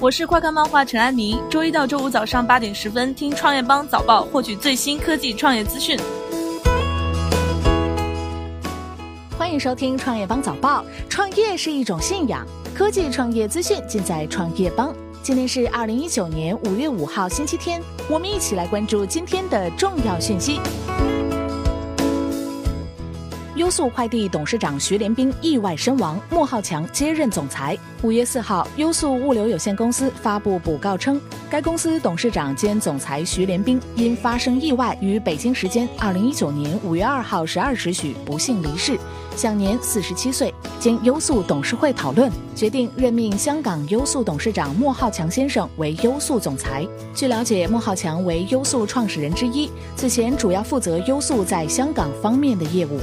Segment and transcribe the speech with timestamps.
[0.00, 5.98] 我是快看漫画陈安妮，周一到周五早上八点十分听创业邦早报，获取最新科技创业资讯。
[9.36, 10.84] 欢迎收听创业邦早报。
[11.08, 14.94] 创业是一种信仰，科技创业资讯尽在创业邦。
[15.20, 20.60] 今天是二零一九年五月五号星期天，我们一起来关注今天的重要讯息。
[23.68, 27.76] 优速快递董事长徐连兵意外身亡，莫浩强接任总裁。
[28.00, 38.98] 五月四号，优速物流有限公司发布补告称，该公司董事长兼总裁徐连兵因发生意外，于北京时间二零一九年五月二号十二时许不幸离世，
[39.36, 40.50] 享年四十七岁。
[40.80, 46.88] 经优速董事会讨论，决定任命香港优速董事长莫浩强先生为优速总裁。
[47.14, 52.98] 据了解，莫浩强为优速创始人之一，此前主要负责优速在香港方面的业务。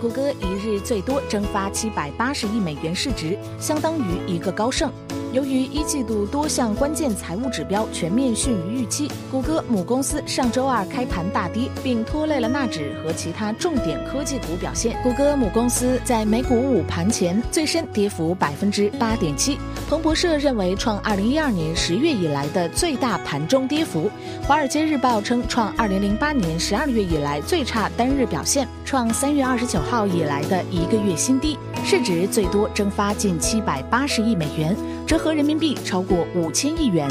[0.00, 4.90] 谷歌一日最多蒸发七百八十亿美元市值，相当于一个高盛。
[5.32, 14.96] 由于一季度多项关键财务指标全面逊于预期，谷歌母公司上周二开盘大跌，并拖累了纳指和其他重点科技股表现。
[15.02, 19.58] 谷歌母公司在美股午盘前最深跌幅百分之八点七，
[19.90, 24.10] 彭博社认为创二零一二年十月以来的最大盘中跌幅。
[24.46, 34.76] 华尔街日报称创二零零八年十二月以来最差单日表现，创三月二十九号以来的一个月新低，市值最多蒸发近七百八十亿美元。
[35.06, 37.08] 折合人民币超过五千亿元，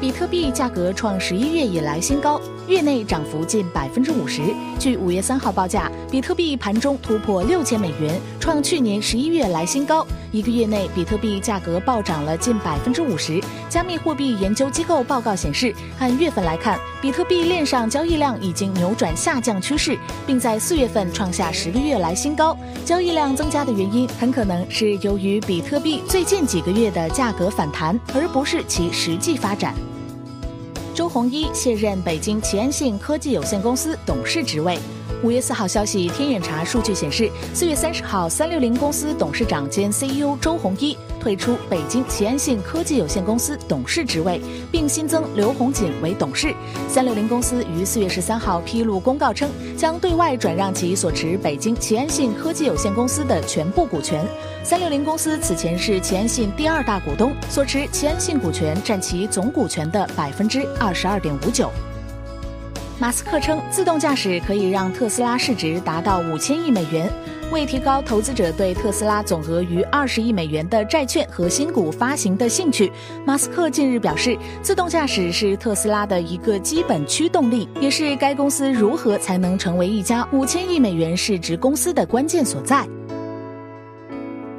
[0.00, 2.40] 比特币价格创十一月以来新高。
[2.72, 4.40] 月内涨幅近百分之五十。
[4.78, 10.06] 据五月三号报价，比特币盘中突破六千美元，创去年十一月来新高。
[10.30, 13.38] 一个月内，比特币价格暴涨了近百分之五十。
[13.68, 22.56] 加密货币研究机构报告显示，按月份来看，比特币链上交易量已经扭转下降趋势，并在四月份创下十个月来新高。
[22.86, 29.74] 交易量增加的原因很可能是由于比特币最近几个月的价格反弹，而不是其实际发展。
[30.94, 34.78] 周鸿祎卸任北京齐安信科技有限公司董事职位。
[35.22, 44.40] 五月四号消息，天眼查数据显示，四月三十号，三六零公司董事长兼 CEO 周鸿祎退出北京齐安信科技有限公司董事职位，
[44.72, 46.52] 并新增刘洪锦为董事。
[46.88, 54.26] 三六零公司于四月十三号披露公告称，将对外转让其所持北京齐安信科技有限公司的全部股权。
[54.64, 61.70] 三六零公司此前是齐安信第二大股东，所持齐安信股权占其总股权的百分之二十二点五九。
[62.98, 67.08] 马斯克称，自动驾驶可以让特斯拉市值达到五千亿美元。
[67.52, 72.90] 为提高投资者对特斯拉总额逾二十亿美元的债券和新股发行的兴趣，
[73.26, 82.88] 马斯克近日表示，自动驾驶是特斯拉的一个基本驱动力，也是该公司如何才能成为一家五千亿美元市值公司的关键所在。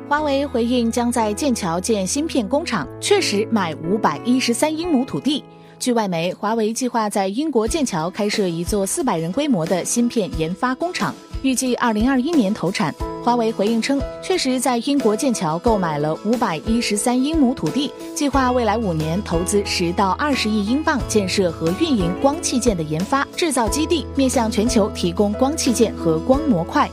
[0.08, 5.44] 华为回应将在剑桥建芯片工厂，确实买五百一十三英亩土地。
[5.84, 12.96] 据外媒，华为计划在英国剑桥开设一座四百人规模的芯片研发工厂，预计二零二一年投产。
[13.22, 26.90] 华为回应称，确实在英国剑桥购买了五百一十三英亩土地，计划未来五年投资十到二十亿英镑建设和运营光器件的研发制造基地，面向全球提供光器件和光模块。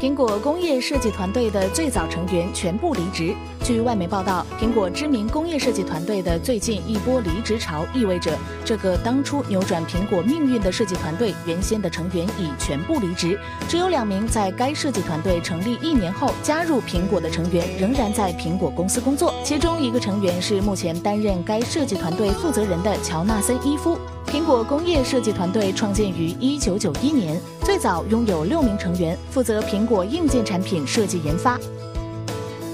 [0.00, 3.34] 苹果工业设计团队的最早成员全部离职。
[3.64, 13.36] 据外媒报道，苹果知名工业设计团队的最近一波离职潮，意味着这个当初扭转苹果命运的设计团队原先的成员已全部离职。
[13.68, 23.98] 只有两名在该设计团队成立一年后加入苹果的成员仍然在苹果公司工作，其中一个成员是目前担任该设计团队负责人的乔纳森·伊夫。
[24.38, 31.58] 苹果工业设计团队创建于1991年，最早拥有六名成员，负责苹果硬件产品设计研发。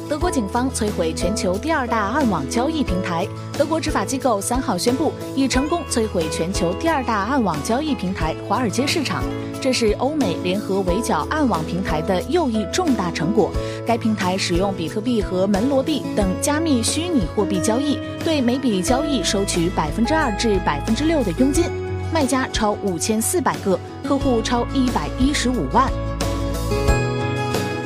[0.06, 3.26] 德国警方摧毁全球第二大暗网交易平台。
[3.56, 9.24] 德国执法机构三号宣布，已成功摧毁全球第二大暗网交易平台华尔街市场。
[9.62, 13.50] 这是欧美联合围剿暗网平台的又一重大成果。
[13.86, 21.64] 该平台使用比特币和门罗币等加密虚拟货币交易，对每笔交易收取百分之二至百分之六的佣金，
[22.12, 25.90] 卖家超五千四百个，客户超一百一十五万。